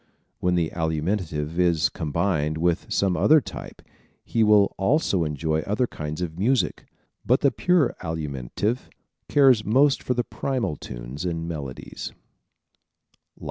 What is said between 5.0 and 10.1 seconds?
enjoy other kinds of music but the pure Alimentive cares most